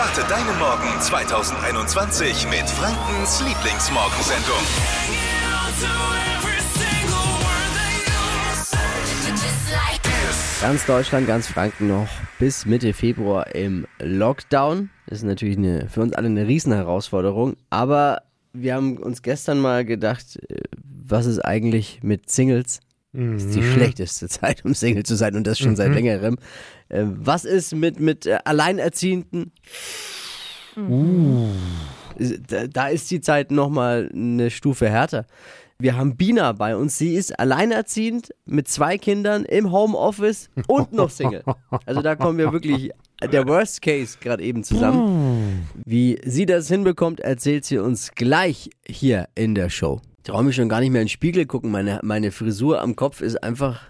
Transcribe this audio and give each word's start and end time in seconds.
Starte 0.00 0.26
deinen 0.30 0.58
Morgen 0.58 0.98
2021 0.98 2.48
mit 2.48 2.66
Frankens 2.70 3.42
Lieblingsmorgensendung. 3.42 4.56
Ganz 10.62 10.86
Deutschland, 10.86 11.26
ganz 11.26 11.48
Franken 11.48 11.88
noch 11.88 12.08
bis 12.38 12.64
Mitte 12.64 12.94
Februar 12.94 13.54
im 13.54 13.86
Lockdown. 13.98 14.88
Das 15.06 15.18
ist 15.18 15.24
natürlich 15.24 15.58
eine, 15.58 15.90
für 15.90 16.00
uns 16.00 16.14
alle 16.14 16.28
eine 16.28 16.46
Riesenherausforderung. 16.46 17.58
Aber 17.68 18.22
wir 18.54 18.76
haben 18.76 18.96
uns 18.96 19.20
gestern 19.20 19.60
mal 19.60 19.84
gedacht, 19.84 20.38
äh, 20.48 20.62
was 20.82 21.26
ist 21.26 21.40
eigentlich 21.40 22.02
mit 22.02 22.30
Singles? 22.30 22.80
Das 23.12 23.44
ist 23.44 23.54
die 23.56 23.62
schlechteste 23.62 24.28
Zeit, 24.28 24.64
um 24.64 24.72
Single 24.74 25.02
zu 25.02 25.16
sein 25.16 25.34
und 25.34 25.46
das 25.46 25.58
schon 25.58 25.74
seit 25.74 25.92
längerem. 25.92 26.36
Äh, 26.88 27.04
Was 27.06 27.44
ist 27.44 27.74
mit, 27.74 27.98
mit 27.98 28.26
äh, 28.26 28.38
Alleinerziehenden? 28.44 29.52
Da, 32.48 32.66
da 32.68 32.88
ist 32.88 33.10
die 33.10 33.20
Zeit 33.20 33.50
nochmal 33.50 34.10
eine 34.14 34.50
Stufe 34.50 34.88
härter. 34.88 35.26
Wir 35.78 35.96
haben 35.96 36.16
Bina 36.16 36.52
bei 36.52 36.76
uns. 36.76 36.98
Sie 36.98 37.14
ist 37.14 37.38
alleinerziehend 37.38 38.30
mit 38.44 38.68
zwei 38.68 38.98
Kindern 38.98 39.44
im 39.44 39.72
Homeoffice 39.72 40.50
und 40.68 40.92
noch 40.92 41.10
Single. 41.10 41.42
Also 41.86 42.02
da 42.02 42.14
kommen 42.16 42.38
wir 42.38 42.52
wirklich 42.52 42.90
der 43.32 43.46
Worst 43.48 43.80
Case 43.82 44.18
gerade 44.20 44.42
eben 44.42 44.62
zusammen. 44.62 45.66
Wie 45.84 46.20
sie 46.24 46.46
das 46.46 46.68
hinbekommt, 46.68 47.20
erzählt 47.20 47.64
sie 47.64 47.78
uns 47.78 48.12
gleich 48.14 48.70
hier 48.86 49.28
in 49.34 49.54
der 49.54 49.70
Show. 49.70 50.00
Ich 50.22 50.30
traue 50.30 50.44
mich 50.44 50.54
schon 50.54 50.68
gar 50.68 50.80
nicht 50.80 50.90
mehr 50.90 51.00
in 51.00 51.06
den 51.06 51.10
Spiegel 51.10 51.46
gucken. 51.46 51.70
Meine, 51.70 51.98
meine 52.02 52.30
Frisur 52.30 52.82
am 52.82 52.94
Kopf 52.94 53.22
ist 53.22 53.42
einfach, 53.42 53.80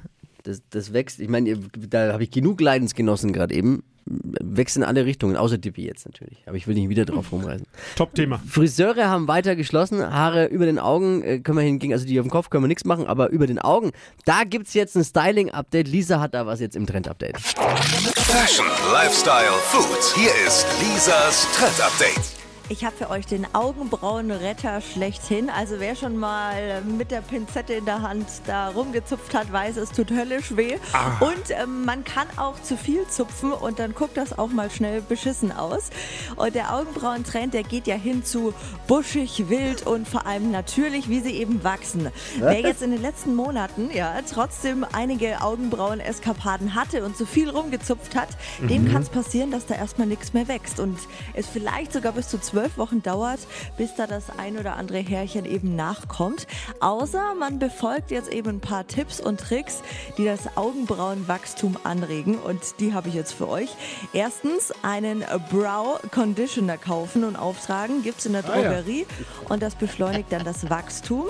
das, 0.45 0.62
das 0.71 0.93
wächst. 0.93 1.19
Ich 1.19 1.29
meine, 1.29 1.57
da 1.57 2.12
habe 2.12 2.23
ich 2.23 2.30
genug 2.30 2.61
Leidensgenossen 2.61 3.33
gerade 3.33 3.52
eben. 3.52 3.83
Wächst 4.07 4.77
in 4.77 4.85
alle 4.85 5.05
Richtungen, 5.05 5.37
außer 5.37 5.59
Dippy 5.59 5.85
jetzt 5.85 6.07
natürlich. 6.07 6.38
Aber 6.47 6.57
ich 6.57 6.69
will 6.69 6.74
nicht 6.74 6.88
wieder 6.88 7.05
drauf 7.05 7.32
rumreißen. 7.32 7.66
Top-Thema. 7.96 8.40
Friseure 8.49 9.09
haben 9.09 9.27
weiter 9.27 9.57
geschlossen, 9.57 10.02
Haare 10.02 10.46
über 10.46 10.66
den 10.66 10.79
Augen 10.79 11.23
äh, 11.23 11.40
können 11.40 11.59
wir 11.59 11.65
hingegen, 11.65 11.93
also 11.93 12.07
die 12.07 12.18
auf 12.18 12.27
dem 12.27 12.30
Kopf 12.30 12.49
können 12.49 12.65
wir 12.65 12.68
nichts 12.68 12.85
machen, 12.85 13.07
aber 13.07 13.30
über 13.30 13.46
den 13.46 13.59
Augen, 13.59 13.90
da 14.24 14.45
gibt's 14.45 14.73
jetzt 14.74 14.96
ein 14.96 15.05
Styling-Update. 15.05 15.88
Lisa 15.88 16.21
hat 16.21 16.35
da 16.35 16.46
was 16.46 16.60
jetzt 16.60 16.77
im 16.77 16.87
Trend-Update. 16.87 17.38
Fashion, 17.40 18.66
Lifestyle, 18.93 19.52
Food. 19.65 20.15
Hier 20.16 20.30
ist 20.46 20.66
Lisas 20.80 21.46
Trend 21.55 21.80
Update. 21.80 22.40
Ich 22.71 22.85
habe 22.85 22.95
für 22.95 23.10
euch 23.10 23.26
den 23.26 23.52
Augenbrauenretter 23.52 24.80
schlechthin. 24.80 25.51
Also 25.51 25.80
wer 25.80 25.96
schon 25.96 26.16
mal 26.16 26.82
mit 26.82 27.10
der 27.10 27.21
Pinzette 27.21 27.73
in 27.73 27.85
der 27.85 28.02
Hand 28.02 28.29
da 28.46 28.68
rumgezupft 28.68 29.35
hat, 29.35 29.52
weiß, 29.52 29.77
es 29.77 29.90
tut 29.90 30.12
höllisch 30.12 30.54
weh. 30.57 30.77
Und 31.18 31.51
ähm, 31.51 31.85
man 31.85 32.04
kann 32.04 32.29
auch 32.37 32.62
zu 32.62 32.77
viel 32.77 33.09
zupfen 33.09 33.52
und 33.52 33.80
dann 33.80 33.93
guckt 33.93 34.16
das 34.16 34.38
auch 34.38 34.51
mal 34.51 34.71
schnell 34.71 35.01
beschissen 35.01 35.51
aus. 35.51 35.90
Und 36.37 36.54
der 36.54 36.73
Augenbrauentrend, 36.73 37.54
der 37.54 37.65
geht 37.65 37.88
ja 37.88 37.96
hin 37.96 38.24
zu 38.24 38.54
buschig, 38.87 39.49
wild 39.49 39.84
und 39.84 40.07
vor 40.07 40.29
allem 40.29 40.52
natürlich, 40.52 41.09
wie 41.09 41.18
sie 41.18 41.32
eben 41.32 41.65
wachsen. 41.65 42.09
Wer 42.38 42.60
jetzt 42.60 42.82
in 42.82 42.93
den 42.93 43.02
letzten 43.02 43.34
Monaten 43.34 43.90
ja 43.93 44.15
trotzdem 44.32 44.87
einige 44.93 45.43
Augenbrauen-Eskapaden 45.43 46.77
hatte 46.77 47.05
und 47.05 47.16
zu 47.16 47.27
viel 47.27 47.51
rumgezupft 47.51 48.15
hat, 48.15 48.29
dem 48.60 48.88
kann 48.93 49.02
es 49.02 49.09
passieren, 49.09 49.51
dass 49.51 49.66
da 49.66 49.74
erstmal 49.74 50.07
nichts 50.07 50.34
mehr 50.34 50.46
wächst 50.46 50.79
und 50.79 51.01
es 51.34 51.49
vielleicht 51.49 51.93
sogar 51.93 52.12
bis 52.12 52.29
zu 52.29 52.38
zwölf 52.38 52.60
Wochen 52.77 53.03
dauert, 53.03 53.41
bis 53.77 53.95
da 53.95 54.07
das 54.07 54.25
ein 54.39 54.59
oder 54.59 54.77
andere 54.77 54.99
Härchen 54.99 55.45
eben 55.45 55.77
nachkommt. 55.77 56.47
Außer 56.80 57.35
man 57.39 57.59
befolgt 57.59 58.11
jetzt 58.11 58.33
eben 58.33 58.49
ein 58.51 58.61
paar 58.61 58.87
Tipps 58.87 59.21
und 59.21 59.41
Tricks, 59.41 59.83
die 60.19 60.25
das 60.25 60.57
Augenbrauenwachstum 60.57 61.77
anregen 61.85 62.39
und 62.39 62.80
die 62.80 62.93
habe 62.95 63.09
ich 63.09 63.15
jetzt 63.15 63.33
für 63.33 63.49
euch. 63.49 63.71
Erstens 64.12 64.72
einen 64.83 65.25
Brow 65.50 66.00
Conditioner 66.12 66.77
kaufen 66.78 67.25
und 67.25 67.37
auftragen, 67.37 68.03
gibt 68.03 68.19
es 68.21 68.27
in 68.27 68.33
der 68.33 68.44
Ah, 68.49 68.59
ja. 68.59 68.72
Drogerie 68.72 69.06
und 69.49 69.62
das 69.62 69.75
beschleunigt 69.75 70.33
dann 70.33 70.45
das 70.45 70.69
Wachstum. 70.71 71.27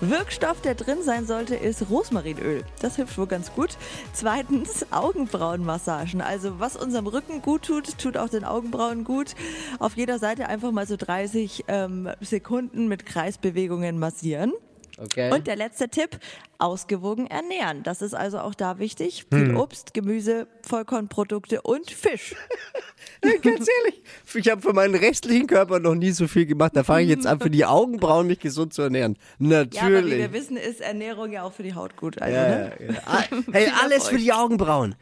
Wirkstoff, 0.00 0.60
der 0.60 0.74
drin 0.74 0.98
sein 1.02 1.26
sollte, 1.26 1.54
ist 1.54 1.88
Rosmarinöl. 1.90 2.64
Das 2.80 2.96
hilft 2.96 3.16
wohl 3.18 3.26
ganz 3.26 3.52
gut. 3.54 3.76
Zweitens 4.12 4.86
Augenbrauenmassagen. 4.90 6.20
Also 6.20 6.58
was 6.58 6.76
unserem 6.76 7.06
Rücken 7.06 7.42
gut 7.42 7.62
tut, 7.62 7.98
tut 7.98 8.16
auch 8.16 8.28
den 8.28 8.44
Augenbrauen 8.44 9.04
gut. 9.04 9.34
Auf 9.78 9.96
jeder 9.96 10.18
Seite 10.18 10.48
einfach 10.48 10.67
mal 10.72 10.86
so 10.86 10.96
30 10.96 11.64
ähm, 11.68 12.08
Sekunden 12.20 12.88
mit 12.88 13.06
Kreisbewegungen 13.06 13.98
massieren. 13.98 14.52
Okay. 15.00 15.32
Und 15.32 15.46
der 15.46 15.54
letzte 15.54 15.88
Tipp, 15.88 16.18
ausgewogen 16.58 17.28
ernähren. 17.28 17.84
Das 17.84 18.02
ist 18.02 18.14
also 18.14 18.40
auch 18.40 18.54
da 18.54 18.80
wichtig. 18.80 19.26
Viel 19.32 19.54
Obst, 19.54 19.94
Gemüse, 19.94 20.48
Vollkornprodukte 20.62 21.62
und 21.62 21.90
Fisch. 21.90 22.34
Ganz 23.22 23.44
ehrlich, 23.44 24.02
ich 24.34 24.50
habe 24.50 24.60
für 24.60 24.72
meinen 24.72 24.96
restlichen 24.96 25.46
Körper 25.46 25.78
noch 25.78 25.94
nie 25.94 26.10
so 26.10 26.26
viel 26.26 26.46
gemacht. 26.46 26.72
Da 26.74 26.82
fange 26.82 27.02
ich 27.04 27.10
jetzt 27.10 27.26
an, 27.26 27.38
für 27.38 27.50
die 27.50 27.64
Augenbrauen 27.64 28.26
mich 28.26 28.40
gesund 28.40 28.74
zu 28.74 28.82
ernähren. 28.82 29.16
Ja, 29.38 29.60
aber 29.60 29.70
wie 29.70 29.76
Natürlich. 29.78 30.18
wir 30.18 30.32
wissen, 30.32 30.56
ist 30.56 30.80
Ernährung 30.80 31.30
ja 31.30 31.44
auch 31.44 31.52
für 31.52 31.62
die 31.62 31.74
Haut 31.74 31.96
gut. 31.96 32.20
Also, 32.20 32.36
Ja, 32.36 32.48
ne? 32.48 32.72
ja, 32.80 32.92
ja. 32.92 33.00
Ah, 33.06 33.22
Hey, 33.52 33.70
alles 33.82 34.08
für 34.08 34.18
die 34.18 34.32
Augenbrauen. 34.32 34.96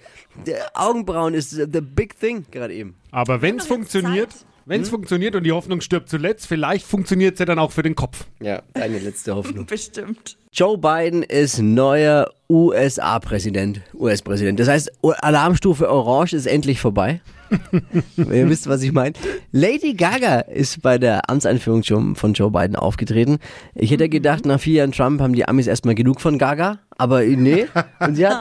Der 0.47 0.71
Augenbrauen 0.75 1.33
ist 1.33 1.51
the 1.51 1.81
big 1.81 2.19
thing 2.21 2.45
gerade 2.51 2.75
eben. 2.75 2.97
Aber 3.11 3.41
wenn 3.41 3.59
es 3.59 3.67
funktioniert, 3.67 4.33
Zeit. 4.33 4.47
Wenn 4.67 4.83
es 4.83 4.89
funktioniert 4.89 5.37
und 5.37 5.45
die 5.45 5.53
Hoffnung 5.53 5.81
stirbt 5.81 6.09
zuletzt, 6.09 6.47
vielleicht 6.47 6.85
funktioniert 6.85 7.35
es 7.35 7.39
ja 7.39 7.47
dann 7.47 7.61
auch 7.61 7.71
für 7.71 7.85
den 7.85 7.95
Kopf. 7.95 8.25
Ja, 8.43 8.63
deine 8.75 8.99
letzte 8.99 9.35
Hoffnung. 9.37 9.65
Bestimmt. 9.67 10.37
Joe 10.53 10.77
Biden 10.77 11.23
ist 11.23 11.61
neuer 11.61 12.31
USA-Präsident, 12.51 13.81
US-Präsident. 13.95 14.59
Das 14.59 14.69
heißt, 14.69 14.91
Alarmstufe 15.03 15.89
Orange 15.89 16.35
ist 16.35 16.47
endlich 16.47 16.81
vorbei. 16.81 17.21
Ihr 18.17 18.49
wisst, 18.49 18.69
was 18.69 18.83
ich 18.83 18.91
meine. 18.91 19.13
Lady 19.53 19.95
Gaga 19.95 20.41
ist 20.41 20.83
bei 20.83 20.99
der 20.99 21.31
Amtseinführung 21.31 21.85
schon 21.85 22.17
von 22.17 22.33
Joe 22.33 22.51
Biden 22.51 22.75
aufgetreten. 22.75 23.39
Ich 23.75 23.93
hätte 23.93 24.09
gedacht, 24.09 24.47
nach 24.47 24.59
vier 24.59 24.75
Jahren 24.75 24.93
Trump 24.93 25.21
haben 25.21 25.35
die 25.35 25.47
Amis 25.47 25.69
erstmal 25.69 25.95
genug 25.95 26.21
von 26.21 26.39
Gaga, 26.39 26.81
aber 26.99 27.23
nee. 27.23 27.67
Und 28.01 28.17
sie 28.17 28.27
hat, 28.27 28.41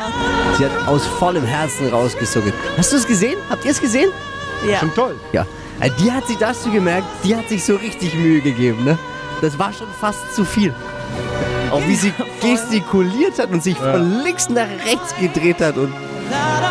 sie 0.57 0.65
hat 0.65 0.87
aus 0.87 1.05
vollem 1.05 1.45
Herzen 1.45 1.89
rausgesuckelt. 1.89 2.53
Hast 2.77 2.93
du 2.93 2.97
es 2.97 3.05
gesehen? 3.05 3.35
Habt 3.49 3.63
ihr 3.63 3.71
es 3.71 3.81
gesehen? 3.81 4.09
Ja. 4.67 4.79
Schon 4.79 4.93
toll. 4.95 5.15
Ja. 5.33 5.45
Äh, 5.79 5.89
Die 5.99 6.11
hat 6.11 6.27
sich 6.27 6.37
das 6.37 6.63
gemerkt, 6.63 7.07
die 7.23 7.35
hat 7.35 7.49
sich 7.49 7.63
so 7.63 7.75
richtig 7.75 8.13
Mühe 8.15 8.41
gegeben, 8.41 8.83
ne? 8.83 8.97
Das 9.41 9.57
war 9.59 9.73
schon 9.73 9.87
fast 9.99 10.33
zu 10.35 10.45
viel. 10.45 10.73
Auch 11.71 11.81
wie 11.87 11.95
sie 11.95 12.13
gestikuliert 12.41 13.37
hat 13.39 13.51
und 13.51 13.61
sich 13.63 13.77
von 13.77 14.23
links 14.23 14.49
nach 14.49 14.67
rechts 14.85 15.13
gedreht 15.19 15.59
hat 15.61 15.77
und 15.77 15.93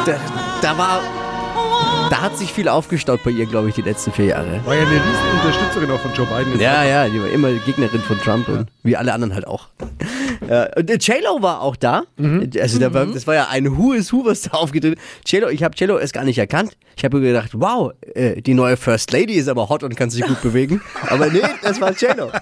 da, 0.06 0.16
da 0.62 0.78
war, 0.78 1.00
da 2.10 2.20
hat 2.22 2.36
sich 2.38 2.52
viel 2.52 2.68
aufgestaut 2.68 3.22
bei 3.22 3.30
ihr, 3.30 3.46
glaube 3.46 3.68
ich, 3.68 3.74
die 3.74 3.82
letzten 3.82 4.12
vier 4.12 4.26
Jahre. 4.26 4.60
War 4.64 4.74
ja 4.74 4.82
eine 4.82 4.90
riesen 4.90 5.40
Unterstützerin 5.40 5.90
auch 5.90 6.00
von 6.00 6.12
Joe 6.14 6.26
Biden. 6.26 6.58
Ja, 6.60 6.84
ja, 6.84 7.08
die 7.08 7.20
war 7.20 7.28
immer 7.28 7.52
Gegnerin 7.52 8.00
von 8.00 8.18
Trump 8.20 8.48
und 8.48 8.66
wie 8.82 8.96
alle 8.96 9.12
anderen 9.12 9.34
halt 9.34 9.46
auch. 9.46 9.68
Ja, 10.48 10.68
und 10.76 10.90
äh, 10.90 10.94
J-Lo 10.94 11.42
war 11.42 11.60
auch 11.62 11.76
da. 11.76 12.04
Also 12.60 12.78
da 12.78 12.92
war, 12.92 13.06
das 13.06 13.26
war 13.26 13.34
ja 13.34 13.48
ein 13.50 13.76
Who 13.76 13.92
is 13.92 14.12
Who, 14.12 14.24
was 14.24 14.42
da 14.42 14.52
aufgetreten 14.52 15.00
J-Lo, 15.26 15.48
ich 15.48 15.62
habe 15.62 15.74
J-Lo 15.76 15.98
erst 15.98 16.14
gar 16.14 16.24
nicht 16.24 16.38
erkannt. 16.38 16.76
Ich 16.96 17.04
habe 17.04 17.18
mir 17.18 17.26
gedacht, 17.28 17.50
wow, 17.54 17.92
äh, 18.14 18.40
die 18.40 18.54
neue 18.54 18.76
First 18.76 19.12
Lady 19.12 19.34
ist 19.34 19.48
aber 19.48 19.68
hot 19.68 19.82
und 19.82 19.96
kann 19.96 20.10
sich 20.10 20.24
gut 20.24 20.40
bewegen. 20.42 20.80
Aber 21.08 21.28
nee, 21.28 21.42
das 21.62 21.80
war 21.80 21.92
J-Lo. 21.92 22.30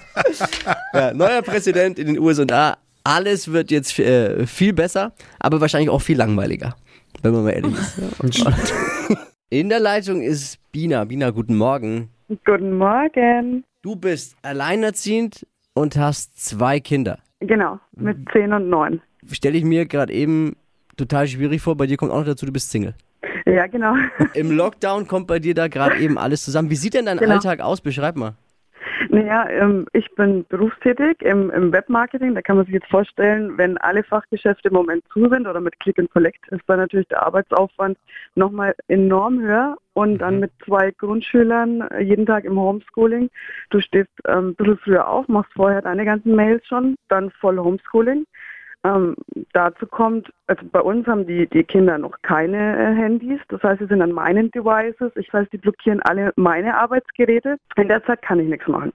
Ja, 0.93 1.13
neuer 1.13 1.41
Präsident 1.41 1.97
in 1.97 2.07
den 2.07 2.19
USA. 2.19 2.77
Alles 3.03 3.51
wird 3.51 3.71
jetzt 3.71 3.97
äh, 3.99 4.45
viel 4.45 4.73
besser, 4.73 5.13
aber 5.39 5.59
wahrscheinlich 5.59 5.89
auch 5.89 6.01
viel 6.01 6.17
langweiliger, 6.17 6.75
wenn 7.21 7.33
man 7.33 7.43
mal 7.43 7.51
ehrlich 7.51 7.73
ist. 7.73 8.45
In 9.49 9.69
der 9.69 9.79
Leitung 9.79 10.21
ist 10.21 10.57
Bina. 10.71 11.03
Bina, 11.03 11.29
guten 11.29 11.55
Morgen. 11.55 12.09
Guten 12.43 12.77
Morgen. 12.77 13.63
Du 13.83 13.95
bist 13.95 14.35
alleinerziehend 14.41 15.45
und 15.75 15.95
hast 15.95 16.43
zwei 16.43 16.79
Kinder. 16.79 17.19
Genau, 17.47 17.79
mit 17.95 18.17
10 18.31 18.53
und 18.53 18.69
9. 18.69 19.01
Stelle 19.31 19.57
ich 19.57 19.63
mir 19.63 19.85
gerade 19.85 20.13
eben 20.13 20.55
total 20.97 21.27
schwierig 21.27 21.61
vor. 21.61 21.75
Bei 21.75 21.87
dir 21.87 21.97
kommt 21.97 22.11
auch 22.11 22.19
noch 22.19 22.25
dazu, 22.25 22.45
du 22.45 22.51
bist 22.51 22.71
Single. 22.71 22.93
Ja, 23.45 23.67
genau. 23.67 23.95
Im 24.33 24.51
Lockdown 24.51 25.07
kommt 25.07 25.27
bei 25.27 25.39
dir 25.39 25.53
da 25.53 25.67
gerade 25.67 25.97
eben 25.97 26.17
alles 26.17 26.43
zusammen. 26.43 26.69
Wie 26.69 26.75
sieht 26.75 26.93
denn 26.93 27.05
dein 27.05 27.17
Genau. 27.17 27.33
Alltag 27.33 27.59
aus? 27.59 27.81
Beschreib 27.81 28.15
mal. 28.15 28.35
Naja, 29.09 29.47
ähm, 29.49 29.85
ich 29.93 30.09
bin 30.15 30.45
berufstätig 30.49 31.21
im, 31.21 31.49
im 31.51 31.71
Webmarketing. 31.71 32.35
Da 32.35 32.41
kann 32.41 32.57
man 32.57 32.65
sich 32.65 32.75
jetzt 32.75 32.89
vorstellen, 32.89 33.57
wenn 33.57 33.77
alle 33.77 34.03
Fachgeschäfte 34.03 34.69
im 34.69 34.75
Moment 34.75 35.03
zu 35.11 35.29
sind 35.29 35.47
oder 35.47 35.61
mit 35.61 35.79
Click 35.79 35.99
and 35.99 36.11
Collect, 36.11 36.47
ist 36.49 36.63
dann 36.67 36.79
natürlich 36.79 37.07
der 37.07 37.23
Arbeitsaufwand 37.23 37.97
nochmal 38.35 38.75
enorm 38.87 39.39
höher. 39.39 39.77
Und 39.95 40.17
dann 40.17 40.39
mit 40.39 40.51
zwei 40.65 40.89
Grundschülern 40.89 41.81
äh, 41.81 42.01
jeden 42.01 42.25
Tag 42.25 42.45
im 42.45 42.59
Homeschooling. 42.59 43.29
Du 43.69 43.79
stehst 43.79 44.09
ähm, 44.27 44.49
ein 44.49 44.55
bisschen 44.55 44.77
früher 44.79 45.07
auf, 45.07 45.27
machst 45.27 45.53
vorher 45.53 45.83
deine 45.83 46.03
ganzen 46.03 46.35
Mails 46.35 46.65
schon, 46.65 46.95
dann 47.09 47.29
voll 47.29 47.59
Homeschooling. 47.59 48.25
Ähm, 48.85 49.15
dazu 49.53 49.87
kommt, 49.87 50.33
also 50.47 50.65
bei 50.71 50.81
uns 50.81 51.07
haben 51.07 51.25
die, 51.25 51.47
die 51.47 51.63
Kinder 51.63 51.97
noch 51.97 52.21
keine 52.21 52.57
äh, 52.57 52.93
Handys, 52.93 53.39
das 53.47 53.63
heißt, 53.63 53.79
sie 53.79 53.87
sind 53.87 54.01
an 54.01 54.11
meinen 54.11 54.51
Devices, 54.51 55.11
ich 55.15 55.33
weiß, 55.33 55.47
die 55.51 55.57
blockieren 55.57 56.01
alle 56.01 56.33
meine 56.35 56.75
Arbeitsgeräte. 56.75 57.57
In 57.77 57.87
der 57.87 58.03
Zeit 58.03 58.21
kann 58.21 58.39
ich 58.39 58.49
nichts 58.49 58.67
machen. 58.67 58.91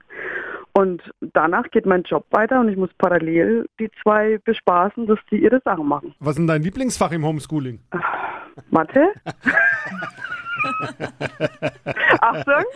Und 0.74 1.02
danach 1.32 1.70
geht 1.70 1.86
mein 1.86 2.02
Job 2.02 2.26
weiter 2.30 2.60
und 2.60 2.68
ich 2.68 2.76
muss 2.76 2.90
parallel 2.98 3.66
die 3.80 3.90
zwei 4.02 4.38
bespaßen, 4.44 5.06
dass 5.06 5.18
die 5.30 5.42
ihre 5.42 5.60
Sachen 5.64 5.88
machen. 5.88 6.14
Was 6.20 6.32
ist 6.32 6.38
denn 6.38 6.46
dein 6.46 6.62
Lieblingsfach 6.62 7.10
im 7.12 7.24
Homeschooling? 7.24 7.80
Mathe? 8.70 9.08
Ach, 12.20 12.34
auch 12.40 12.44
sagen, 12.44 12.66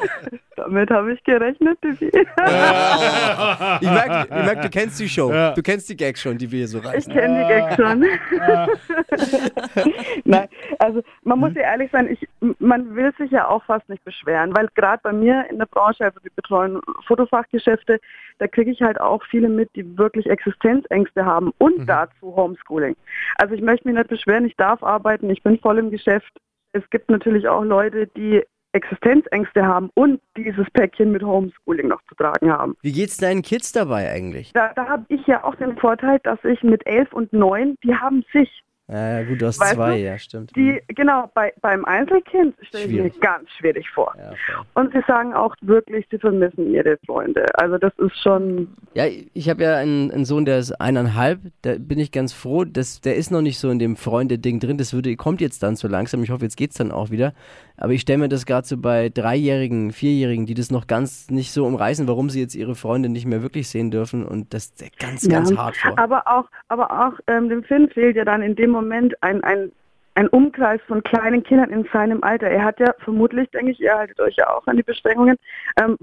damit 0.56 0.90
habe 0.90 1.12
ich 1.12 1.22
gerechnet, 1.24 1.78
Divi. 1.82 2.06
Ich 2.06 3.90
merke, 3.90 4.24
ich 4.24 4.30
merk, 4.44 4.62
du 4.62 4.70
kennst 4.70 5.00
die 5.00 5.08
Show. 5.08 5.32
Ja. 5.32 5.52
Du 5.52 5.62
kennst 5.62 5.88
die 5.88 5.96
Gags 5.96 6.20
schon, 6.20 6.38
die 6.38 6.50
wir 6.50 6.58
hier 6.58 6.68
so 6.68 6.78
Ich 6.78 6.84
reißen. 6.86 7.12
kenne 7.12 7.42
die 7.42 7.48
Gags 7.48 7.76
schon. 7.76 8.02
Nein, 10.24 10.48
also 10.78 11.02
man 11.22 11.38
muss 11.38 11.54
ja 11.54 11.62
ehrlich 11.62 11.90
sein, 11.90 12.08
ich, 12.10 12.26
man 12.58 12.94
will 12.94 13.12
sich 13.18 13.30
ja 13.30 13.48
auch 13.48 13.64
fast 13.64 13.88
nicht 13.88 14.04
beschweren, 14.04 14.54
weil 14.54 14.68
gerade 14.74 15.00
bei 15.02 15.12
mir 15.12 15.46
in 15.50 15.58
der 15.58 15.66
Branche, 15.66 16.04
also 16.04 16.18
wir 16.22 16.30
betreuen 16.34 16.80
Fotofachgeschäfte, 17.06 18.00
da 18.38 18.46
kriege 18.48 18.70
ich 18.70 18.82
halt 18.82 19.00
auch 19.00 19.22
viele 19.30 19.48
mit, 19.48 19.74
die 19.76 19.98
wirklich 19.98 20.28
Existenzängste 20.28 21.24
haben 21.24 21.52
und 21.58 21.86
dazu 21.86 22.34
Homeschooling. 22.34 22.96
Also 23.36 23.54
ich 23.54 23.62
möchte 23.62 23.86
mich 23.88 23.96
nicht 23.96 24.08
beschweren, 24.08 24.46
ich 24.46 24.56
darf 24.56 24.82
arbeiten, 24.82 25.30
ich 25.30 25.42
bin 25.42 25.58
voll 25.58 25.78
im 25.78 25.90
Geschäft. 25.90 26.32
Es 26.72 26.88
gibt 26.90 27.10
natürlich 27.10 27.48
auch 27.48 27.64
Leute, 27.64 28.06
die 28.06 28.42
Existenzängste 28.72 29.66
haben 29.66 29.90
und 29.94 30.20
dieses 30.36 30.66
Päckchen 30.72 31.12
mit 31.12 31.22
Homeschooling 31.22 31.88
noch 31.88 32.00
zu 32.08 32.14
tragen 32.14 32.50
haben. 32.50 32.74
Wie 32.80 32.92
geht's 32.92 33.18
deinen 33.18 33.42
Kids 33.42 33.72
dabei 33.72 34.10
eigentlich? 34.10 34.52
Da, 34.54 34.72
da 34.74 34.88
habe 34.88 35.04
ich 35.08 35.26
ja 35.26 35.44
auch 35.44 35.54
den 35.56 35.76
Vorteil, 35.76 36.18
dass 36.24 36.42
ich 36.44 36.62
mit 36.62 36.86
elf 36.86 37.12
und 37.12 37.32
neun, 37.32 37.76
die 37.84 37.94
haben 37.94 38.24
sich. 38.32 38.62
Ja, 38.92 39.22
gut, 39.22 39.40
du 39.40 39.46
hast 39.46 39.58
Weißt 39.58 39.74
zwei, 39.74 39.96
du, 39.96 40.04
ja, 40.04 40.18
stimmt. 40.18 40.54
Die, 40.54 40.82
genau, 40.88 41.30
bei, 41.34 41.54
beim 41.62 41.82
Einzelkind 41.86 42.54
stelle 42.60 42.84
ich 42.84 42.92
mir 42.92 43.10
ganz 43.20 43.48
schwierig 43.58 43.88
vor. 43.88 44.14
Ja. 44.18 44.34
Und 44.74 44.92
sie 44.92 45.00
sagen 45.06 45.32
auch 45.32 45.54
wirklich, 45.62 46.06
sie 46.10 46.18
vermissen 46.18 46.74
ihre 46.74 46.98
Freunde. 47.06 47.46
Also 47.54 47.78
das 47.78 47.92
ist 47.98 48.22
schon, 48.22 48.68
Ja, 48.92 49.06
ich 49.06 49.48
habe 49.48 49.62
ja 49.62 49.76
einen, 49.76 50.10
einen 50.10 50.26
Sohn, 50.26 50.44
der 50.44 50.58
ist 50.58 50.72
eineinhalb. 50.72 51.40
Da 51.62 51.76
bin 51.78 51.98
ich 51.98 52.12
ganz 52.12 52.34
froh, 52.34 52.64
dass 52.64 53.00
der 53.00 53.16
ist 53.16 53.30
noch 53.30 53.40
nicht 53.40 53.58
so 53.58 53.70
in 53.70 53.78
dem 53.78 53.96
Freunde-Ding 53.96 54.60
drin. 54.60 54.76
Das 54.76 54.92
würde, 54.92 55.16
kommt 55.16 55.40
jetzt 55.40 55.62
dann 55.62 55.74
so 55.74 55.88
langsam. 55.88 56.22
Ich 56.22 56.30
hoffe, 56.30 56.44
jetzt 56.44 56.58
geht's 56.58 56.76
dann 56.76 56.92
auch 56.92 57.10
wieder. 57.10 57.32
Aber 57.82 57.94
ich 57.94 58.02
stelle 58.02 58.18
mir 58.18 58.28
das 58.28 58.46
gerade 58.46 58.64
so 58.64 58.76
bei 58.76 59.08
Dreijährigen, 59.08 59.90
Vierjährigen, 59.90 60.46
die 60.46 60.54
das 60.54 60.70
noch 60.70 60.86
ganz 60.86 61.30
nicht 61.30 61.50
so 61.50 61.66
umreißen, 61.66 62.06
warum 62.06 62.30
sie 62.30 62.38
jetzt 62.38 62.54
ihre 62.54 62.76
Freunde 62.76 63.08
nicht 63.08 63.26
mehr 63.26 63.42
wirklich 63.42 63.68
sehen 63.68 63.90
dürfen. 63.90 64.24
Und 64.24 64.54
das 64.54 64.66
ist 64.66 64.98
ganz, 65.00 65.28
ganz 65.28 65.50
ja. 65.50 65.56
hart 65.56 65.76
vor. 65.76 65.98
Aber 65.98 66.28
auch, 66.28 66.44
aber 66.68 66.92
auch 66.92 67.18
ähm, 67.26 67.48
dem 67.48 67.64
Finn 67.64 67.88
fehlt 67.88 68.14
ja 68.14 68.24
dann 68.24 68.40
in 68.40 68.54
dem 68.54 68.70
Moment 68.70 69.20
ein, 69.20 69.42
ein, 69.42 69.72
ein 70.14 70.28
Umkreis 70.28 70.80
von 70.86 71.02
kleinen 71.02 71.42
Kindern 71.42 71.70
in 71.70 71.86
seinem 71.92 72.22
Alter. 72.22 72.48
Er 72.48 72.64
hat 72.64 72.78
ja 72.80 72.92
vermutlich, 73.04 73.50
denke 73.50 73.72
ich, 73.72 73.80
ihr 73.80 73.94
haltet 73.94 74.20
euch 74.20 74.36
ja 74.36 74.48
auch 74.50 74.66
an 74.66 74.76
die 74.76 74.82
Beschränkungen, 74.82 75.36
ähm, 75.80 75.96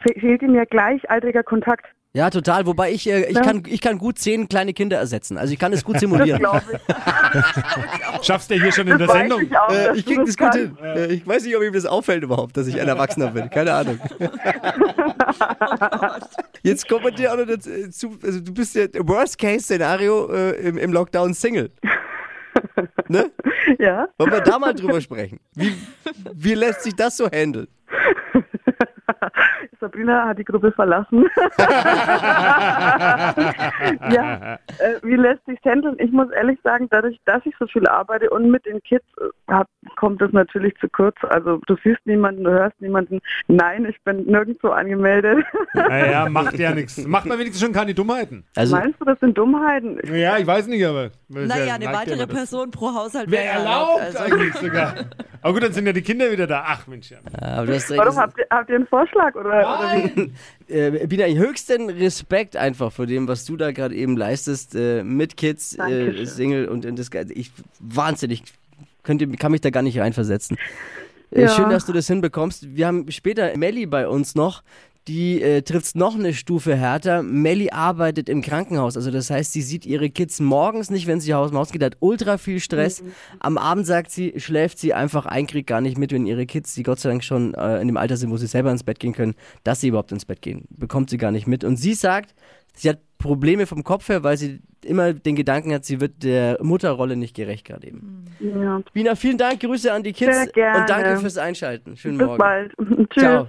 fe- 0.00 0.18
fehlt 0.20 0.42
ihm 0.42 0.54
ja 0.54 0.64
gleichaltriger 0.64 1.42
Kontakt. 1.42 1.86
Ja, 2.14 2.28
total. 2.28 2.66
Wobei 2.66 2.90
ich, 2.92 3.08
äh, 3.08 3.24
ich, 3.24 3.36
Ja. 3.36 3.40
kann, 3.42 3.62
ich 3.66 3.80
kann 3.80 3.96
gut 3.96 4.18
zehn 4.18 4.46
kleine 4.46 4.74
Kinder 4.74 4.98
ersetzen. 4.98 5.38
Also 5.38 5.54
ich 5.54 5.58
kann 5.58 5.72
es 5.72 5.82
gut 5.82 5.94
Das 5.94 6.00
simulieren. 6.00 6.40
glaube 6.40 6.60
ich. 6.70 8.22
Schaffst 8.26 8.50
du 8.50 8.54
ja 8.54 8.62
hier 8.64 8.72
schon 8.72 8.86
in 8.86 8.98
Das 8.98 9.10
der 9.10 9.16
Sendung. 9.20 9.40
ich 9.40 9.56
auch. 9.56 9.70
Äh, 9.70 9.96
ich 9.96 10.04
krieg 10.04 10.18
das 10.26 10.36
gut 10.36 10.54
hin. 10.54 10.76
Äh, 10.82 11.06
Ich 11.14 11.26
weiß 11.26 11.42
nicht, 11.44 11.56
ob 11.56 11.62
ihm 11.62 11.72
das 11.72 11.86
auffällt 11.86 12.22
überhaupt, 12.22 12.54
dass 12.58 12.66
ich 12.66 12.78
ein 12.78 12.86
Erwachsener 12.86 13.28
bin. 13.30 13.48
Keine 13.48 13.72
Ahnung. 13.72 13.98
Jetzt 16.62 16.86
kommt 16.88 17.04
man 17.04 17.14
dir 17.14 17.32
auch 17.32 17.38
noch 17.38 17.46
dazu, 17.46 18.18
also 18.22 18.40
du 18.40 18.52
bist 18.54 18.74
ja 18.76 18.84
Worst-Case-Szenario 18.98 20.30
äh, 20.32 20.50
im, 20.68 20.76
im 20.78 20.92
Lockdown 20.92 21.32
Single. 21.34 21.70
Ne? 23.08 23.30
Ja. 23.78 24.08
Wollen 24.18 24.32
wir 24.32 24.40
da 24.40 24.58
mal 24.58 24.74
drüber 24.74 25.00
sprechen? 25.00 25.38
Wie, 25.54 25.74
wie 26.34 26.54
lässt 26.54 26.82
sich 26.82 26.94
das 26.94 27.16
so 27.16 27.30
handeln? 27.30 27.68
Sabrina 29.92 30.28
hat 30.28 30.38
die 30.38 30.44
Gruppe 30.44 30.72
verlassen. 30.72 31.26
ja, 34.10 34.54
äh, 34.78 34.94
wie 35.02 35.16
lässt 35.16 35.44
sich 35.46 35.58
handeln? 35.64 35.96
Ich 35.98 36.10
muss 36.10 36.30
ehrlich 36.30 36.58
sagen, 36.64 36.88
dadurch, 36.90 37.18
dass 37.26 37.44
ich 37.44 37.54
so 37.58 37.66
viel 37.66 37.86
arbeite 37.86 38.30
und 38.30 38.50
mit 38.50 38.64
den 38.64 38.82
Kids 38.82 39.04
äh, 39.20 39.24
hab, 39.52 39.68
kommt 39.96 40.22
das 40.22 40.32
natürlich 40.32 40.74
zu 40.80 40.88
kurz. 40.88 41.16
Also 41.28 41.60
du 41.66 41.76
siehst 41.84 42.00
niemanden, 42.06 42.44
du 42.44 42.50
hörst 42.50 42.80
niemanden. 42.80 43.20
Nein, 43.48 43.84
ich 43.84 44.00
bin 44.04 44.24
nirgendwo 44.24 44.68
angemeldet. 44.68 45.44
Naja, 45.74 46.28
macht 46.30 46.58
ja 46.58 46.74
nichts. 46.74 47.06
Macht 47.06 47.26
man 47.26 47.38
wenigstens 47.38 47.62
schon 47.62 47.74
keine 47.74 47.94
Dummheiten. 47.94 48.44
Also, 48.56 48.76
Meinst 48.76 48.98
du, 49.00 49.04
das 49.04 49.20
sind 49.20 49.36
Dummheiten? 49.36 50.00
Ja, 50.12 50.38
ich 50.38 50.46
weiß 50.46 50.68
nicht, 50.68 50.84
aber. 50.86 51.10
Naja, 51.28 51.74
eine 51.74 51.86
weitere. 51.86 52.22
Person 52.22 52.70
pro 52.70 52.94
Haushalt 52.94 53.30
Wer 53.30 53.40
wäre 53.40 53.58
erlaubt 53.58 54.00
Also, 54.00 54.18
eigentlich 54.18 54.54
sogar. 54.54 54.94
Aber 55.42 55.54
gut, 55.54 55.64
dann 55.64 55.72
sind 55.72 55.86
ja 55.86 55.92
die 55.92 56.02
Kinder 56.02 56.30
wieder 56.30 56.46
da. 56.46 56.62
Ach 56.64 56.86
Mensch, 56.86 57.10
ja. 57.10 57.18
aber 57.40 57.66
du 57.66 57.74
hast 57.74 57.90
recht, 57.90 57.98
Warum 57.98 58.16
habt 58.16 58.38
ihr, 58.38 58.46
habt 58.48 58.70
ihr 58.70 58.76
einen 58.76 58.86
Vorschlag 58.86 59.34
oder, 59.34 59.50
wie? 59.50 59.64
äh, 60.68 61.06
Bina, 61.06 61.26
höchsten 61.26 61.90
Respekt 61.90 62.56
einfach 62.56 62.92
vor 62.92 63.06
dem, 63.06 63.28
was 63.28 63.44
du 63.44 63.56
da 63.56 63.72
gerade 63.72 63.94
eben 63.94 64.16
leistest, 64.16 64.74
äh, 64.74 65.02
mit 65.04 65.36
Kids, 65.36 65.78
äh. 65.78 66.24
Single 66.26 66.68
und, 66.68 66.84
das 66.98 67.10
Ganze. 67.10 67.34
Ich 67.34 67.50
wahnsinnig, 67.80 68.42
könnt 69.02 69.38
kann 69.38 69.52
mich 69.52 69.60
da 69.60 69.70
gar 69.70 69.82
nicht 69.82 69.98
reinversetzen. 69.98 70.56
Äh, 71.30 71.42
Ja. 71.42 71.48
Schön, 71.48 71.70
dass 71.70 71.86
du 71.86 71.92
das 71.92 72.06
hinbekommst. 72.06 72.76
Wir 72.76 72.86
haben 72.86 73.10
später 73.10 73.56
Melli 73.56 73.86
bei 73.86 74.06
uns 74.06 74.34
noch. 74.34 74.62
Die 75.08 75.42
äh, 75.42 75.62
trifft 75.62 75.96
noch 75.96 76.14
eine 76.14 76.32
Stufe 76.32 76.76
härter. 76.76 77.22
Melli 77.24 77.70
arbeitet 77.70 78.28
im 78.28 78.40
Krankenhaus. 78.40 78.96
Also 78.96 79.10
das 79.10 79.30
heißt, 79.30 79.52
sie 79.52 79.62
sieht 79.62 79.84
ihre 79.84 80.10
Kids 80.10 80.38
morgens 80.38 80.90
nicht, 80.90 81.08
wenn 81.08 81.20
sie 81.20 81.34
aus 81.34 81.50
dem 81.50 81.58
Haus 81.58 81.72
geht, 81.72 81.82
hat 81.82 81.96
ultra 81.98 82.38
viel 82.38 82.60
Stress. 82.60 83.02
Am 83.40 83.58
Abend 83.58 83.86
sagt 83.86 84.12
sie, 84.12 84.34
schläft 84.36 84.78
sie 84.78 84.94
einfach 84.94 85.26
ein, 85.26 85.48
kriegt 85.48 85.66
gar 85.66 85.80
nicht 85.80 85.98
mit, 85.98 86.12
wenn 86.12 86.24
ihre 86.24 86.46
Kids, 86.46 86.74
die 86.74 86.84
Gott 86.84 87.00
sei 87.00 87.08
Dank 87.08 87.24
schon 87.24 87.54
äh, 87.54 87.80
in 87.80 87.88
dem 87.88 87.96
Alter 87.96 88.16
sind, 88.16 88.30
wo 88.30 88.36
sie 88.36 88.46
selber 88.46 88.70
ins 88.70 88.84
Bett 88.84 89.00
gehen 89.00 89.12
können, 89.12 89.34
dass 89.64 89.80
sie 89.80 89.88
überhaupt 89.88 90.12
ins 90.12 90.24
Bett 90.24 90.40
gehen. 90.40 90.66
Bekommt 90.70 91.10
sie 91.10 91.18
gar 91.18 91.32
nicht 91.32 91.48
mit. 91.48 91.64
Und 91.64 91.76
sie 91.76 91.94
sagt, 91.94 92.32
sie 92.74 92.88
hat 92.88 93.00
Probleme 93.18 93.66
vom 93.66 93.82
Kopf 93.82 94.08
her, 94.08 94.22
weil 94.22 94.36
sie 94.36 94.60
immer 94.84 95.12
den 95.12 95.36
Gedanken 95.36 95.72
hat, 95.72 95.84
sie 95.84 96.00
wird 96.00 96.22
der 96.22 96.58
Mutterrolle 96.62 97.16
nicht 97.16 97.34
gerecht 97.34 97.64
gerade 97.64 97.88
eben. 97.88 98.24
Ja. 98.40 98.82
Bina, 98.92 99.14
vielen 99.14 99.38
Dank, 99.38 99.60
Grüße 99.60 99.92
an 99.92 100.02
die 100.02 100.12
Kids 100.12 100.36
Sehr 100.36 100.46
gerne. 100.48 100.80
und 100.80 100.90
danke 100.90 101.16
fürs 101.18 101.38
Einschalten. 101.38 101.96
Schönen 101.96 102.18
Bis 102.18 102.26
Morgen. 102.26 102.38
bald. 102.38 102.72
Tschüss. 103.10 103.22
Ciao. 103.22 103.48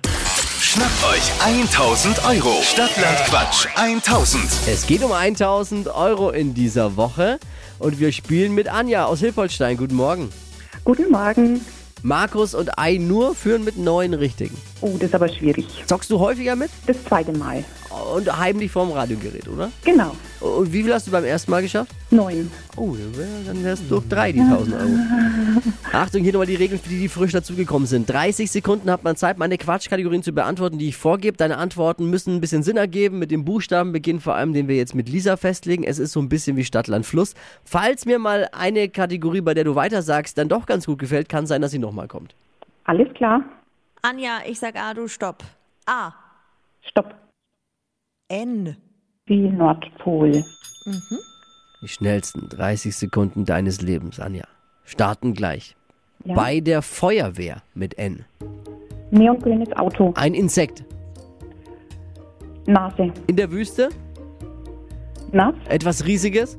Schnappt 0.73 1.03
euch 1.03 1.31
1000 1.45 2.25
Euro. 2.25 2.59
Stadtland 2.63 3.19
Quatsch 3.25 3.67
1000. 3.75 4.43
Es 4.65 4.87
geht 4.87 5.03
um 5.03 5.11
1000 5.11 5.87
Euro 5.89 6.31
in 6.31 6.55
dieser 6.55 6.97
Woche 6.97 7.37
und 7.77 7.99
wir 7.99 8.11
spielen 8.11 8.55
mit 8.55 8.67
Anja 8.67 9.05
aus 9.05 9.19
Hilpoltstein. 9.19 9.77
Guten 9.77 9.93
Morgen. 9.93 10.29
Guten 10.83 11.11
Morgen. 11.11 11.61
Markus 12.01 12.55
und 12.55 12.79
Ainur 12.79 13.35
führen 13.35 13.63
mit 13.63 13.77
neun 13.77 14.15
Richtigen. 14.15 14.57
Oh, 14.81 14.93
das 14.95 15.09
ist 15.09 15.15
aber 15.15 15.29
schwierig. 15.29 15.67
Zockst 15.85 16.09
du 16.09 16.17
häufiger 16.17 16.55
mit? 16.55 16.71
Das 16.87 16.97
zweite 17.03 17.33
Mal. 17.33 17.63
Und 18.15 18.35
heimlich 18.35 18.71
vorm 18.71 18.91
Radiogerät, 18.93 19.47
oder? 19.47 19.71
Genau. 19.85 20.15
Und 20.39 20.73
wie 20.73 20.81
viel 20.81 20.91
hast 20.91 21.05
du 21.05 21.11
beim 21.11 21.23
ersten 21.23 21.51
Mal 21.51 21.61
geschafft? 21.61 21.91
Neun. 22.13 22.51
Oh, 22.77 22.95
dann 22.95 23.17
wär- 23.17 23.27
dann 23.45 23.63
wär's 23.63 23.87
durch 23.87 24.07
drei, 24.07 24.31
die 24.31 24.39
1000 24.41 24.75
Euro. 24.75 24.89
Achtung, 25.93 26.21
hier 26.23 26.31
nochmal 26.33 26.45
die 26.47 26.55
Regeln 26.55 26.79
für 26.79 26.89
die, 26.89 26.99
die 26.99 27.09
frisch 27.09 27.31
dazugekommen 27.31 27.87
sind. 27.87 28.09
30 28.09 28.49
Sekunden 28.51 28.89
hat 28.91 29.03
man 29.03 29.15
Zeit, 29.15 29.37
meine 29.37 29.57
Quatschkategorien 29.57 30.23
zu 30.23 30.31
beantworten, 30.31 30.77
die 30.77 30.89
ich 30.89 30.97
vorgebe. 30.97 31.37
Deine 31.37 31.57
Antworten 31.57 32.09
müssen 32.09 32.35
ein 32.35 32.41
bisschen 32.41 32.63
Sinn 32.63 32.77
ergeben. 32.77 33.19
Mit 33.19 33.31
dem 33.31 33.45
Buchstaben 33.45 33.91
beginnen 33.91 34.19
vor 34.19 34.35
allem, 34.35 34.53
den 34.53 34.67
wir 34.67 34.75
jetzt 34.75 34.95
mit 34.95 35.09
Lisa 35.09 35.37
festlegen. 35.37 35.83
Es 35.83 35.99
ist 35.99 36.11
so 36.13 36.19
ein 36.19 36.29
bisschen 36.29 36.55
wie 36.57 36.63
Stadt, 36.65 36.87
Land, 36.87 37.05
Fluss. 37.05 37.33
Falls 37.63 38.05
mir 38.05 38.19
mal 38.19 38.47
eine 38.51 38.89
Kategorie, 38.89 39.41
bei 39.41 39.53
der 39.53 39.63
du 39.63 39.75
weiter 39.75 40.01
sagst, 40.01 40.37
dann 40.37 40.49
doch 40.49 40.65
ganz 40.65 40.85
gut 40.85 40.99
gefällt, 40.99 41.29
kann 41.29 41.47
sein, 41.47 41.61
dass 41.61 41.71
sie 41.71 41.79
nochmal 41.79 42.07
kommt. 42.07 42.35
Alles 42.85 43.11
klar. 43.13 43.41
Anja, 44.01 44.39
ich 44.47 44.59
sag 44.59 44.75
A, 44.75 44.93
du 44.93 45.07
stopp. 45.07 45.43
A. 45.85 46.11
Stopp. 46.81 47.13
N. 48.29 48.75
Wie 49.25 49.49
Nordpol. 49.49 50.43
Die 51.83 51.89
schnellsten 51.89 52.47
30 52.47 52.95
Sekunden 52.95 53.43
deines 53.43 53.81
Lebens, 53.81 54.17
Anja. 54.17 54.45
Starten 54.85 55.33
gleich. 55.33 55.75
Ja. 56.23 56.33
Bei 56.33 56.61
der 56.61 56.81
Feuerwehr 56.81 57.61
mit 57.73 57.97
N. 57.97 58.23
Neongrünes 59.11 59.69
Auto. 59.73 60.13
Ein 60.15 60.33
Insekt. 60.33 60.85
Nase. 62.67 63.11
In 63.27 63.35
der 63.35 63.51
Wüste. 63.51 63.89
Nass. 65.33 65.55
Etwas 65.67 66.05
Riesiges. 66.05 66.57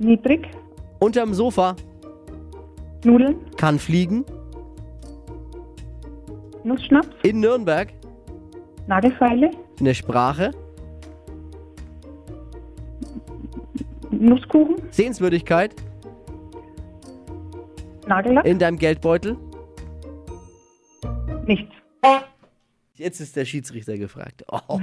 Niedrig. 0.00 0.48
Unterm 0.98 1.32
Sofa. 1.32 1.76
Nudeln. 3.04 3.36
Kann 3.56 3.78
fliegen. 3.78 4.24
Nussschnaps. 6.64 7.14
In 7.22 7.38
Nürnberg. 7.38 7.92
Nagelfeile. 8.88 9.52
In 9.78 9.84
der 9.84 9.94
Sprache. 9.94 10.50
Nusskuchen. 14.20 14.76
Sehenswürdigkeit. 14.90 15.74
Nagellack. 18.06 18.44
In 18.44 18.58
deinem 18.58 18.78
Geldbeutel. 18.78 19.36
Nichts. 21.46 21.72
Jetzt 22.94 23.20
ist 23.20 23.34
der 23.34 23.44
Schiedsrichter 23.44 23.96
gefragt. 23.96 24.44
Oh, 24.50 24.78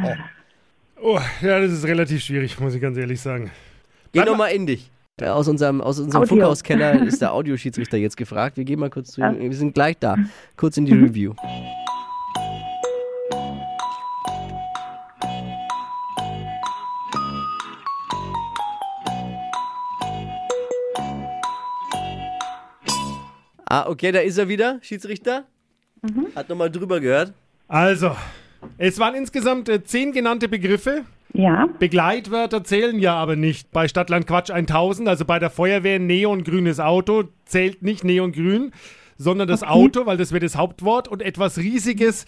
Oh, 0.99 1.19
ja, 1.41 1.59
das 1.61 1.71
ist 1.71 1.85
relativ 1.85 2.23
schwierig, 2.23 2.59
muss 2.59 2.73
ich 2.73 2.81
ganz 2.81 2.97
ehrlich 2.97 3.21
sagen. 3.21 3.51
Geh 4.11 4.23
nochmal 4.25 4.51
in 4.53 4.65
dich. 4.65 4.89
Ja, 5.21 5.33
Aus 5.35 5.47
unserem, 5.47 5.79
aus 5.79 5.99
unserem 5.99 6.23
Audio. 6.23 6.29
Funkhauskeller 6.35 7.03
ist 7.03 7.21
der 7.21 7.33
Audioschiedsrichter 7.33 7.97
jetzt 7.97 8.17
gefragt. 8.17 8.57
Wir 8.57 8.63
gehen 8.63 8.79
mal 8.79 8.89
kurz 8.89 9.11
zu 9.11 9.21
Ja. 9.21 9.37
Wir 9.37 9.53
sind 9.53 9.75
gleich 9.75 9.97
da. 9.99 10.15
Kurz 10.55 10.77
in 10.77 10.85
die 10.85 10.93
Review. 10.93 11.33
Ah, 23.69 23.87
okay, 23.89 24.11
da 24.11 24.19
ist 24.19 24.37
er 24.37 24.47
wieder, 24.47 24.79
Schiedsrichter. 24.81 25.45
Hat 26.35 26.47
nochmal 26.49 26.71
drüber 26.71 26.99
gehört. 26.99 27.33
Also, 27.67 28.15
es 28.77 28.97
waren 28.99 29.15
insgesamt 29.15 29.67
äh, 29.67 29.83
zehn 29.83 30.11
genannte 30.13 30.47
Begriffe. 30.47 31.03
Ja, 31.33 31.67
Begleitwörter 31.79 32.63
zählen 32.63 32.97
ja 32.99 33.15
aber 33.15 33.35
nicht. 33.35 33.71
Bei 33.71 33.87
Stadtland 33.87 34.25
Quatsch 34.25 34.49
1000, 34.49 35.09
also 35.09 35.25
bei 35.25 35.37
der 35.39 35.49
Feuerwehr 35.49 35.99
neongrünes 35.99 36.79
Auto, 36.79 37.25
zählt 37.45 37.81
nicht 37.83 38.03
neongrün, 38.03 38.71
sondern 39.17 39.47
das 39.47 39.63
Auto, 39.63 40.05
weil 40.05 40.17
das 40.17 40.31
wäre 40.31 40.39
das 40.45 40.55
Hauptwort. 40.55 41.07
Und 41.09 41.21
etwas 41.21 41.57
Riesiges, 41.57 42.25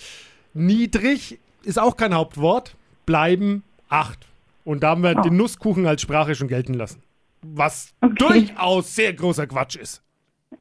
niedrig, 0.54 1.40
ist 1.64 1.80
auch 1.80 1.96
kein 1.98 2.14
Hauptwort, 2.14 2.76
bleiben 3.06 3.64
acht. 3.88 4.20
Und 4.66 4.84
da 4.84 4.90
haben 4.90 5.04
wir 5.04 5.16
Oh. 5.18 5.22
den 5.22 5.38
Nusskuchen 5.38 5.86
als 5.88 6.02
Sprache 6.02 6.36
schon 6.36 6.48
gelten 6.48 6.74
lassen. 6.74 7.02
Was 7.42 7.94
Okay. 8.02 8.16
durchaus 8.18 8.94
sehr 8.96 9.14
großer 9.14 9.48
Quatsch 9.48 9.78
ist. 9.78 10.04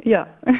Ja. 0.05 0.27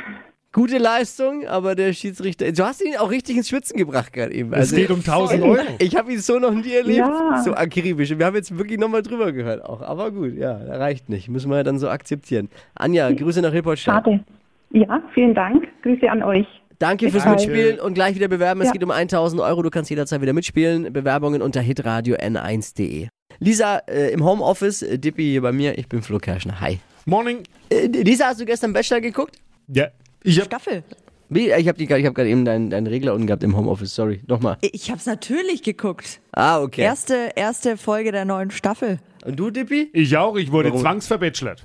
Gute 0.51 0.79
Leistung, 0.79 1.47
aber 1.47 1.75
der 1.75 1.93
Schiedsrichter. 1.93 2.51
Du 2.51 2.65
hast 2.65 2.83
ihn 2.83 2.97
auch 2.97 3.11
richtig 3.11 3.37
ins 3.37 3.49
Schwitzen 3.51 3.77
gebracht 3.77 4.13
gerade 4.15 4.33
eben. 4.33 4.53
Es 4.55 4.75
geht 4.75 4.91
um 4.91 5.01
1000 5.01 5.43
Euro. 5.43 5.59
Ich 5.79 5.95
habe 5.95 6.11
ihn 6.11 6.19
so 6.21 6.39
noch 6.39 6.53
nie 6.53 6.73
erlebt, 6.73 6.99
Ja. 7.07 7.43
so 7.45 7.53
akribisch. 7.55 8.17
Wir 8.19 8.25
haben 8.27 8.35
jetzt 8.35 8.57
wirklich 8.57 8.79
nochmal 8.79 9.03
drüber 9.03 9.31
gehört 9.33 9.63
auch. 9.63 9.83
Aber 9.83 10.11
gut, 10.11 10.35
ja, 10.37 10.57
reicht 10.57 11.11
nicht. 11.11 11.29
Müssen 11.29 11.51
wir 11.51 11.59
ja 11.59 11.63
dann 11.65 11.79
so 11.79 11.89
akzeptieren. 11.91 12.49
Anja, 12.75 13.13
Grüße 13.13 13.43
nach 13.43 13.53
Reportstadt. 13.53 14.05
Schade. 14.07 14.25
Ja, 14.73 15.03
vielen 15.13 15.35
Dank. 15.35 15.69
Grüße 15.83 16.11
an 16.11 16.23
euch. 16.23 16.47
Danke 16.79 17.11
fürs 17.11 17.25
Danke. 17.25 17.43
Mitspielen 17.47 17.79
und 17.79 17.93
gleich 17.95 18.15
wieder 18.15 18.29
bewerben. 18.29 18.61
Es 18.63 18.69
Ja. 18.69 18.73
geht 18.73 18.83
um 18.85 18.91
1000 18.91 19.43
Euro. 19.43 19.63
Du 19.63 19.71
kannst 19.71 19.91
jederzeit 19.91 20.23
wieder 20.23 20.33
mitspielen. 20.33 20.93
Bewerbungen 20.93 21.43
unter 21.43 21.61
hitradio 21.61 22.17
n1.de. 22.17 23.09
Lisa 23.39 23.79
äh, 23.87 24.11
im 24.13 24.25
Homeoffice, 24.25 24.85
Dippi 24.95 25.25
hier 25.25 25.43
bei 25.43 25.53
mir. 25.53 25.77
Ich 25.79 25.89
bin 25.89 26.01
Flo 26.03 26.19
Kerschner. 26.19 26.61
Hi. 26.61 26.79
Morning. 27.09 27.45
Äh, 27.71 27.87
Lisa, 27.87 28.27
hast 28.27 28.39
du 28.39 28.45
gestern 28.45 28.75
Bachelor 28.75 29.01
geguckt? 29.01 29.39
Ja, 29.69 29.89
ich 30.23 30.39
hab, 30.39 30.45
Staffel. 30.47 30.85
Wie? 31.31 31.51
Ich 31.51 31.67
habe 31.67 31.83
hab 31.83 32.15
gerade 32.15 32.29
eben 32.29 32.45
deinen 32.45 32.69
deinen 32.69 32.87
Regler 32.87 33.15
unten 33.15 33.27
gehabt 33.27 33.43
im 33.43 33.57
Homeoffice. 33.57 33.95
Sorry. 33.95 34.21
Nochmal. 34.27 34.59
Ich 34.61 34.91
habe 34.91 34.99
es 34.99 35.07
natürlich 35.07 35.63
geguckt. 35.63 36.21
Ah, 36.33 36.61
okay. 36.61 36.83
Erste, 36.83 37.31
erste 37.35 37.79
Folge 37.79 38.13
der 38.13 38.27
neuen 38.27 38.51
Staffel. 38.51 38.99
Und 39.25 39.37
du, 39.37 39.51
Dippi? 39.51 39.89
ich 39.95 40.19
auch, 40.19 40.37
ich 40.37 40.53
wurde 40.53 40.69
Warum? 40.69 40.83
zwangsverbachelert. 40.83 41.65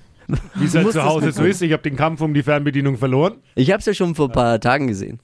Wie 0.56 0.64
es 0.64 0.76
halt 0.76 0.94
zu 0.94 1.04
Hause 1.04 1.34
so 1.34 1.44
ist. 1.44 1.62
Ich 1.62 1.74
habe 1.74 1.84
den 1.84 1.98
Kampf 1.98 2.22
um 2.22 2.34
die 2.34 2.44
Fernbedienung 2.44 2.98
verloren. 2.98 3.36
Ich 3.56 3.70
habe 3.70 3.82
es 3.82 3.86
ja 3.86 3.94
schon 3.94 4.16
vor 4.16 4.30
ein 4.30 4.32
paar 4.32 4.62
Tagen 4.62 4.88
gesehen. 4.88 5.20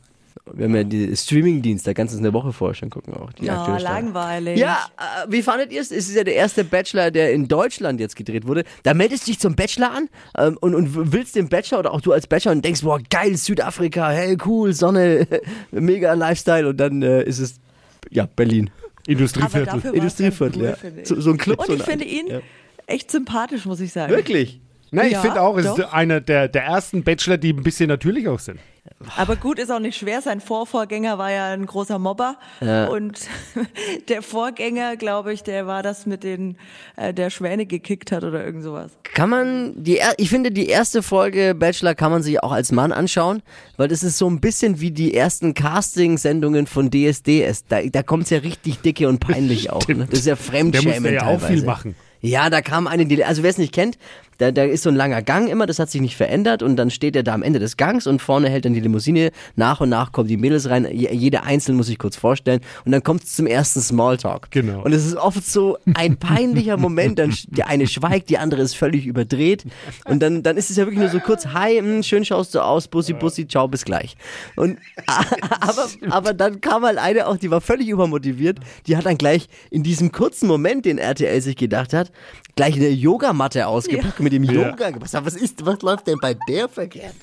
Wir 0.53 0.65
haben 0.65 0.75
ja 0.75 0.83
die 0.83 1.15
Streaming-Dienst, 1.15 1.85
da 1.87 1.93
kannst 1.93 2.13
du 2.13 2.17
es 2.17 2.23
eine 2.23 2.33
Woche 2.33 2.51
vorher 2.53 2.73
schon 2.75 2.89
gucken 2.89 3.13
auch. 3.13 3.31
Die 3.33 3.45
Ja, 3.45 3.59
aktuelle 3.59 3.79
Staffel. 3.81 4.03
langweilig. 4.03 4.57
Ja, 4.59 4.79
äh, 4.97 5.31
wie 5.31 5.41
fandet 5.41 5.71
ihr 5.71 5.81
es? 5.81 5.91
Es 5.91 6.09
ist 6.09 6.15
ja 6.15 6.23
der 6.23 6.35
erste 6.35 6.63
Bachelor, 6.63 7.11
der 7.11 7.33
in 7.33 7.47
Deutschland 7.47 7.99
jetzt 7.99 8.15
gedreht 8.15 8.47
wurde. 8.47 8.63
Da 8.83 8.93
meldest 8.93 9.27
du 9.27 9.31
dich 9.31 9.39
zum 9.39 9.55
Bachelor 9.55 9.91
an 9.91 10.09
ähm, 10.37 10.57
und, 10.61 10.75
und 10.75 11.13
willst 11.13 11.35
den 11.35 11.49
Bachelor 11.49 11.79
oder 11.79 11.93
auch 11.93 12.01
du 12.01 12.11
als 12.13 12.27
Bachelor 12.27 12.51
und 12.53 12.63
denkst, 12.65 12.81
boah, 12.81 12.99
geil, 13.09 13.35
Südafrika, 13.37 14.09
hey, 14.09 14.37
cool, 14.45 14.73
Sonne, 14.73 15.27
mega 15.71 16.13
Lifestyle 16.13 16.67
und 16.69 16.77
dann 16.77 17.01
äh, 17.01 17.23
ist 17.23 17.39
es, 17.39 17.55
ja, 18.09 18.27
Berlin. 18.35 18.69
Industrieviertel. 19.07 19.93
Industrieviertel, 19.93 20.61
ja. 20.63 20.75
So, 21.03 21.19
so 21.19 21.31
ein 21.31 21.37
Club. 21.37 21.59
Und 21.59 21.67
so 21.67 21.73
ich 21.73 21.79
ein- 21.81 21.85
finde 21.85 22.05
ihn 22.05 22.27
Ja. 22.27 22.39
echt 22.87 23.09
sympathisch, 23.11 23.65
muss 23.65 23.79
ich 23.79 23.91
sagen. 23.91 24.13
Wirklich? 24.13 24.61
Nein, 24.91 25.07
ich 25.07 25.13
Ja, 25.13 25.21
finde 25.21 25.41
auch, 25.41 25.57
es 25.57 25.65
doch. 25.65 25.77
ist 25.79 25.85
einer 25.93 26.21
der, 26.21 26.47
der 26.47 26.63
ersten 26.63 27.03
Bachelor, 27.03 27.37
die 27.37 27.53
ein 27.53 27.63
bisschen 27.63 27.87
natürlich 27.87 28.27
auch 28.27 28.39
sind. 28.39 28.59
Aber 29.17 29.35
gut, 29.35 29.59
ist 29.59 29.71
auch 29.71 29.79
nicht 29.79 29.97
schwer. 29.97 30.21
Sein 30.21 30.41
Vorvorgänger 30.41 31.17
war 31.17 31.31
ja 31.31 31.53
ein 31.53 31.65
großer 31.65 31.99
Mobber. 31.99 32.37
Und 32.91 33.19
der 34.09 34.21
Vorgänger, 34.23 34.97
glaube 34.97 35.31
ich, 35.31 35.43
der 35.43 35.67
war 35.67 35.83
das 35.83 36.05
mit 36.05 36.23
den, 36.23 36.57
äh, 36.95 37.13
der 37.13 37.29
Schwäne 37.29 37.65
gekickt 37.65 38.11
hat 38.11 38.23
oder 38.23 38.43
irgend 38.43 38.63
sowas. 38.63 38.91
Kann 39.13 39.29
man, 39.29 39.73
die, 39.83 39.99
ich 40.17 40.29
finde, 40.29 40.51
die 40.51 40.67
erste 40.67 41.03
Folge 41.03 41.53
Bachelor 41.55 41.93
kann 41.93 42.11
man 42.11 42.23
sich 42.23 42.41
auch 42.43 42.51
als 42.51 42.71
Mann 42.71 42.91
anschauen, 42.91 43.41
weil 43.77 43.87
das 43.89 44.01
ist 44.03 44.17
so 44.17 44.27
ein 44.29 44.41
bisschen 44.41 44.81
wie 44.81 44.91
die 44.91 45.13
ersten 45.13 45.53
Casting-Sendungen 45.53 46.65
von 46.67 46.89
DSDS. 46.89 47.65
Da, 47.67 47.81
da 47.83 48.01
kommt 48.03 48.23
es 48.23 48.29
ja 48.31 48.39
richtig 48.39 48.79
dicke 48.79 49.07
und 49.07 49.19
peinlich 49.19 49.69
auch. 49.71 49.87
Ne? 49.87 50.07
Das 50.09 50.19
ist 50.19 50.25
ja 50.25 50.35
Der 50.35 50.43
Fremdschämen 50.43 50.93
musste 51.03 51.13
ja 51.13 51.21
auch 51.21 51.39
teilweise. 51.39 51.53
viel 51.53 51.63
machen. 51.63 51.95
Ja, 52.21 52.49
da 52.49 52.61
kam 52.61 52.87
eine, 52.87 53.05
die, 53.05 53.23
also 53.23 53.43
wer 53.43 53.49
es 53.49 53.57
nicht 53.57 53.73
kennt, 53.73 53.97
da, 54.39 54.51
da 54.51 54.63
ist 54.63 54.81
so 54.83 54.89
ein 54.89 54.95
langer 54.95 55.21
Gang 55.21 55.47
immer, 55.49 55.67
das 55.67 55.77
hat 55.79 55.89
sich 55.91 56.01
nicht 56.01 56.17
verändert 56.17 56.63
und 56.63 56.75
dann 56.75 56.89
steht 56.89 57.15
er 57.15 57.21
da 57.23 57.33
am 57.33 57.43
Ende 57.43 57.59
des 57.59 57.77
Gangs 57.77 58.07
und 58.07 58.21
vorne 58.21 58.49
hält 58.49 58.65
dann 58.65 58.73
die 58.73 58.79
Limousine, 58.79 59.31
nach 59.55 59.79
und 59.81 59.89
nach 59.89 60.11
kommen 60.11 60.27
die 60.27 60.37
Mädels 60.37 60.69
rein, 60.69 60.85
Je- 60.91 61.13
jede 61.13 61.43
einzeln 61.43 61.75
muss 61.77 61.85
sich 61.87 61.99
kurz 61.99 62.15
vorstellen 62.15 62.61
und 62.85 62.91
dann 62.91 63.03
kommt 63.03 63.23
es 63.23 63.35
zum 63.35 63.45
ersten 63.45 63.79
Smalltalk. 63.81 64.49
Genau. 64.51 64.81
Und 64.83 64.93
es 64.93 65.05
ist 65.05 65.15
oft 65.15 65.45
so 65.45 65.77
ein 65.93 66.17
peinlicher 66.17 66.77
Moment, 66.77 67.19
dann 67.19 67.35
die 67.49 67.63
eine 67.63 67.85
schweigt, 67.85 68.29
die 68.29 68.37
andere 68.39 68.61
ist 68.61 68.75
völlig 68.75 69.05
überdreht 69.05 69.65
und 70.05 70.21
dann, 70.21 70.41
dann 70.41 70.57
ist 70.57 70.69
es 70.69 70.77
ja 70.77 70.85
wirklich 70.85 70.99
nur 70.99 71.09
so 71.09 71.19
kurz, 71.19 71.45
hi, 71.47 71.77
hm, 71.77 72.01
schön 72.01 72.25
schaust 72.25 72.55
du 72.55 72.59
aus, 72.63 72.87
Bussi, 72.87 73.13
Bussi, 73.13 73.47
ciao, 73.47 73.67
bis 73.67 73.85
gleich. 73.85 74.15
Und, 74.55 74.79
aber, 75.59 75.87
aber 76.09 76.33
dann 76.33 76.61
kam 76.61 76.83
halt 76.83 76.97
eine 76.97 77.27
auch, 77.27 77.37
die 77.37 77.51
war 77.51 77.61
völlig 77.61 77.87
übermotiviert, 77.89 78.59
die 78.87 78.95
hat 78.97 79.05
dann 79.05 79.17
gleich 79.17 79.47
in 79.69 79.83
diesem 79.83 80.11
kurzen 80.11 80.47
Moment, 80.47 80.85
den 80.85 80.97
RTL 80.97 81.41
sich 81.41 81.55
gedacht 81.57 81.93
hat, 81.93 82.11
gleich 82.55 82.75
eine 82.75 82.89
Yogamatte 82.89 83.67
ausgepackt 83.67 84.19
mit 84.19 84.28
dem 84.29 84.43
Ja. 84.43 84.69
Yoga. 84.69 84.91
Was, 84.99 85.13
was 85.13 85.35
ist, 85.35 85.65
was 85.65 85.81
läuft 85.81 86.07
denn 86.07 86.17
bei 86.21 86.35
der 86.47 86.69
verkehrt? 86.69 87.15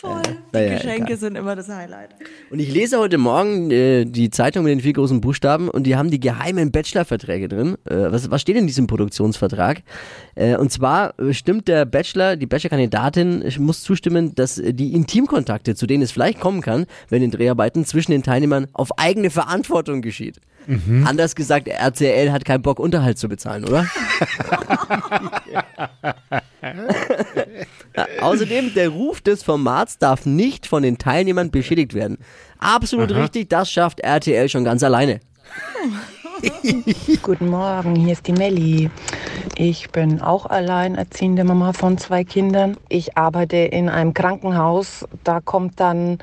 Voll. 0.00 0.22
Die 0.22 0.56
naja, 0.56 0.76
Geschenke 0.76 1.04
egal. 1.08 1.16
sind 1.18 1.36
immer 1.36 1.54
das 1.54 1.68
Highlight. 1.68 2.08
Und 2.48 2.58
ich 2.58 2.72
lese 2.72 2.98
heute 2.98 3.18
Morgen 3.18 3.70
äh, 3.70 4.06
die 4.06 4.30
Zeitung 4.30 4.64
mit 4.64 4.70
den 4.70 4.80
vier 4.80 4.94
großen 4.94 5.20
Buchstaben 5.20 5.68
und 5.68 5.82
die 5.82 5.94
haben 5.94 6.10
die 6.10 6.18
geheimen 6.18 6.72
Bachelor-Verträge 6.72 7.48
drin. 7.48 7.76
Äh, 7.84 8.10
was, 8.10 8.30
was 8.30 8.40
steht 8.40 8.56
in 8.56 8.66
diesem 8.66 8.86
Produktionsvertrag? 8.86 9.82
Äh, 10.36 10.56
und 10.56 10.72
zwar 10.72 11.18
äh, 11.20 11.34
stimmt 11.34 11.68
der 11.68 11.84
Bachelor, 11.84 12.36
die 12.36 12.46
Bachelor-Kandidatin 12.46 13.44
muss 13.58 13.82
zustimmen, 13.82 14.34
dass 14.34 14.56
äh, 14.56 14.72
die 14.72 14.94
Intimkontakte, 14.94 15.74
zu 15.74 15.86
denen 15.86 16.02
es 16.02 16.12
vielleicht 16.12 16.40
kommen 16.40 16.62
kann, 16.62 16.86
wenn 17.10 17.22
in 17.22 17.30
Dreharbeiten 17.30 17.84
zwischen 17.84 18.12
den 18.12 18.22
Teilnehmern 18.22 18.68
auf 18.72 18.98
eigene 18.98 19.28
Verantwortung 19.28 20.00
geschieht. 20.00 20.40
Anders 21.04 21.34
gesagt, 21.34 21.68
RTL 21.68 22.32
hat 22.32 22.44
keinen 22.44 22.62
Bock, 22.62 22.78
Unterhalt 22.78 23.18
zu 23.18 23.28
bezahlen, 23.28 23.64
oder? 23.64 23.86
Außerdem, 28.20 28.74
der 28.74 28.90
Ruf 28.90 29.20
des 29.20 29.42
Formats 29.42 29.98
darf 29.98 30.26
nicht 30.26 30.66
von 30.66 30.82
den 30.82 30.98
Teilnehmern 30.98 31.50
beschädigt 31.50 31.94
werden. 31.94 32.18
Absolut 32.58 33.12
richtig, 33.12 33.48
das 33.48 33.70
schafft 33.70 34.00
RTL 34.00 34.48
schon 34.48 34.64
ganz 34.64 34.82
alleine. 34.82 35.20
Guten 37.22 37.48
Morgen, 37.48 37.96
hier 37.96 38.12
ist 38.12 38.26
die 38.26 38.32
Melli. 38.32 38.90
Ich 39.56 39.90
bin 39.90 40.20
auch 40.20 40.46
alleinerziehende 40.46 41.44
Mama 41.44 41.72
von 41.72 41.98
zwei 41.98 42.24
Kindern. 42.24 42.76
Ich 42.88 43.16
arbeite 43.16 43.56
in 43.56 43.88
einem 43.88 44.14
Krankenhaus. 44.14 45.06
Da 45.24 45.40
kommt 45.40 45.80
dann 45.80 46.18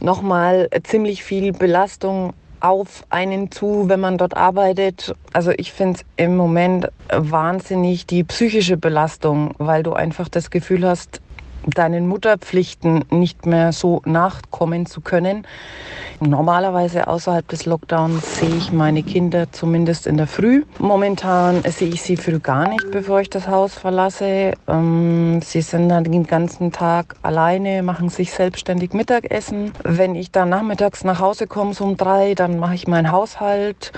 nochmal 0.00 0.68
ziemlich 0.84 1.22
viel 1.22 1.52
Belastung 1.52 2.32
auf 2.62 3.04
einen 3.10 3.50
zu, 3.50 3.88
wenn 3.88 4.00
man 4.00 4.18
dort 4.18 4.36
arbeitet. 4.36 5.14
Also 5.32 5.50
ich 5.56 5.72
finde 5.72 5.98
es 5.98 6.06
im 6.16 6.36
Moment 6.36 6.88
wahnsinnig 7.10 8.06
die 8.06 8.24
psychische 8.24 8.76
Belastung, 8.76 9.54
weil 9.58 9.82
du 9.82 9.92
einfach 9.92 10.28
das 10.28 10.50
Gefühl 10.50 10.86
hast, 10.86 11.20
deinen 11.66 12.06
Mutterpflichten 12.08 13.04
nicht 13.10 13.46
mehr 13.46 13.72
so 13.72 14.02
nachkommen 14.04 14.86
zu 14.86 15.00
können. 15.00 15.46
Normalerweise 16.20 17.08
außerhalb 17.08 17.46
des 17.48 17.66
Lockdowns 17.66 18.38
sehe 18.38 18.54
ich 18.54 18.72
meine 18.72 19.02
Kinder 19.02 19.50
zumindest 19.50 20.06
in 20.06 20.16
der 20.16 20.26
Früh. 20.26 20.64
Momentan 20.78 21.62
sehe 21.62 21.88
ich 21.88 22.02
sie 22.02 22.16
früh 22.16 22.38
gar 22.38 22.68
nicht, 22.68 22.90
bevor 22.90 23.20
ich 23.20 23.30
das 23.30 23.48
Haus 23.48 23.74
verlasse. 23.74 24.52
Ähm, 24.68 25.40
sie 25.42 25.62
sind 25.62 25.88
dann 25.88 26.04
den 26.04 26.24
ganzen 26.24 26.70
Tag 26.70 27.16
alleine, 27.22 27.82
machen 27.82 28.08
sich 28.08 28.32
selbstständig 28.32 28.92
Mittagessen. 28.92 29.72
Wenn 29.82 30.14
ich 30.14 30.30
dann 30.30 30.48
nachmittags 30.48 31.02
nach 31.02 31.20
Hause 31.20 31.46
komme, 31.46 31.74
so 31.74 31.84
um 31.84 31.96
drei, 31.96 32.34
dann 32.34 32.58
mache 32.58 32.74
ich 32.74 32.86
meinen 32.86 33.10
Haushalt. 33.10 33.92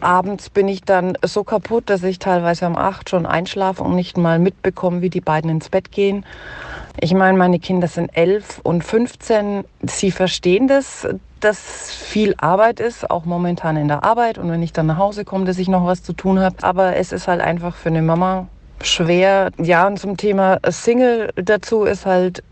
Abends 0.00 0.50
bin 0.50 0.68
ich 0.68 0.82
dann 0.82 1.18
so 1.24 1.42
kaputt, 1.42 1.90
dass 1.90 2.02
ich 2.04 2.18
teilweise 2.18 2.66
um 2.66 2.76
acht 2.76 3.10
schon 3.10 3.26
einschlafe 3.26 3.82
und 3.82 3.96
nicht 3.96 4.16
mal 4.16 4.38
mitbekomme, 4.38 5.02
wie 5.02 5.10
die 5.10 5.20
beiden 5.20 5.50
ins 5.50 5.70
Bett 5.70 5.90
gehen. 5.90 6.24
Ich 7.00 7.14
meine, 7.14 7.38
meine 7.38 7.58
Kinder 7.60 7.86
sind 7.86 8.10
elf 8.16 8.60
und 8.64 8.82
15. 8.82 9.64
Sie 9.82 10.10
verstehen 10.10 10.66
das, 10.66 11.06
dass 11.40 11.92
viel 11.92 12.34
Arbeit 12.38 12.80
ist, 12.80 13.08
auch 13.08 13.24
momentan 13.24 13.76
in 13.76 13.86
der 13.86 14.02
Arbeit. 14.02 14.38
Und 14.38 14.50
wenn 14.50 14.62
ich 14.62 14.72
dann 14.72 14.86
nach 14.86 14.98
Hause 14.98 15.24
komme, 15.24 15.44
dass 15.44 15.58
ich 15.58 15.68
noch 15.68 15.86
was 15.86 16.02
zu 16.02 16.12
tun 16.12 16.40
habe. 16.40 16.56
Aber 16.62 16.96
es 16.96 17.12
ist 17.12 17.28
halt 17.28 17.40
einfach 17.40 17.76
für 17.76 17.90
eine 17.90 18.02
Mama 18.02 18.48
schwer. 18.82 19.50
Ja, 19.58 19.86
und 19.86 19.98
zum 19.98 20.16
Thema 20.16 20.58
Single 20.68 21.30
dazu 21.36 21.84
ist 21.84 22.04
halt 22.04 22.42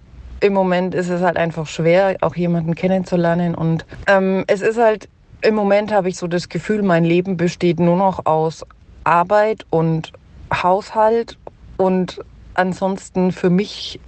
im 0.40 0.52
Moment 0.52 0.94
ist 0.94 1.08
es 1.08 1.22
halt 1.22 1.36
einfach 1.36 1.66
schwer, 1.66 2.16
auch 2.20 2.36
jemanden 2.36 2.74
kennenzulernen. 2.74 3.54
Und 3.54 3.84
ähm, 4.06 4.44
es 4.46 4.60
ist 4.60 4.78
halt, 4.78 5.08
im 5.40 5.54
Moment 5.54 5.92
habe 5.92 6.08
ich 6.08 6.16
so 6.16 6.26
das 6.26 6.48
Gefühl, 6.48 6.82
mein 6.82 7.04
Leben 7.04 7.36
besteht 7.36 7.80
nur 7.80 7.96
noch 7.96 8.26
aus 8.26 8.64
Arbeit 9.02 9.66
und 9.70 10.12
Haushalt. 10.52 11.38
Und 11.78 12.20
ansonsten 12.54 13.32
für 13.32 13.50
mich 13.50 13.98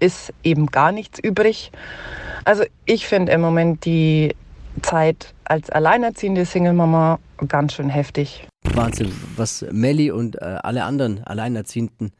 ist 0.00 0.32
eben 0.42 0.66
gar 0.66 0.92
nichts 0.92 1.18
übrig. 1.18 1.72
Also 2.44 2.64
ich 2.84 3.06
finde 3.06 3.32
im 3.32 3.40
Moment 3.40 3.84
die 3.84 4.34
Zeit 4.82 5.34
als 5.44 5.70
alleinerziehende 5.70 6.44
Single-Mama 6.44 7.18
ganz 7.48 7.74
schön 7.74 7.88
heftig. 7.88 8.46
Wahnsinn, 8.74 9.12
was 9.36 9.64
Melli 9.70 10.10
und 10.10 10.36
äh, 10.36 10.58
alle 10.62 10.84
anderen 10.84 11.24
alleinerziehenden 11.24 12.12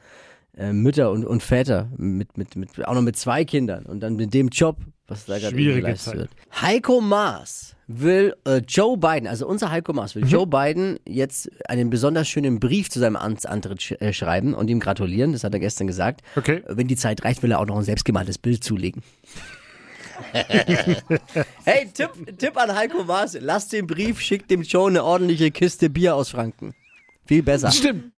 äh, 0.57 0.73
Mütter 0.73 1.11
und, 1.11 1.25
und 1.25 1.43
Väter 1.43 1.89
mit, 1.97 2.39
mit, 2.39 2.57
mit, 2.57 2.87
auch 2.87 2.95
noch 2.95 3.03
mit 3.03 3.17
zwei 3.17 3.45
Kindern 3.45 3.85
und 3.85 4.01
dann 4.01 4.17
mit 4.17 4.33
dem 4.33 4.49
Job 4.49 4.79
was 5.09 5.27
da 5.27 5.39
gerade 5.39 5.57
geleistet 5.57 6.13
Zeit. 6.13 6.17
wird. 6.17 6.31
Heiko 6.61 7.01
Maas 7.01 7.77
will 7.87 8.35
äh, 8.45 8.61
Joe 8.67 8.97
Biden, 8.97 9.29
also 9.29 9.47
unser 9.47 9.71
Heiko 9.71 9.93
Maas, 9.93 10.15
will 10.17 10.27
Joe 10.27 10.47
Biden 10.47 10.99
jetzt 11.07 11.51
einen 11.69 11.91
besonders 11.91 12.29
schönen 12.29 12.59
Brief 12.59 12.91
zu 12.91 12.99
seinem 12.99 13.17
Amtsantritt 13.17 13.83
sch 13.83 13.93
äh, 13.93 14.13
schreiben 14.13 14.55
und 14.55 14.69
ihm 14.69 14.81
gratulieren. 14.81 15.33
Das 15.33 15.45
hat 15.45 15.55
er 15.55 15.61
gestern 15.61 15.87
gesagt. 15.87 16.23
Okay. 16.35 16.63
Wenn 16.67 16.89
die 16.89 16.97
Zeit 16.97 17.25
reicht, 17.25 17.43
will 17.43 17.53
er 17.53 17.61
auch 17.61 17.67
noch 17.67 17.77
ein 17.77 17.85
selbstgemaltes 17.85 18.39
Bild 18.39 18.65
zulegen. 18.65 19.03
hey, 21.65 21.89
Tipp, 21.93 22.11
Tipp 22.39 22.57
an 22.57 22.75
Heiko 22.75 23.05
Maas, 23.05 23.37
lasst 23.41 23.73
den 23.73 23.87
Brief, 23.87 24.21
schickt 24.21 24.51
dem 24.51 24.63
Joe 24.63 24.89
eine 24.89 25.05
ordentliche 25.05 25.51
Kiste 25.51 25.91
Bier 25.91 26.17
aus 26.17 26.31
Franken. 26.31 26.75
Viel 27.27 27.43
besser. 27.43 27.71
Stimmt. 27.71 28.13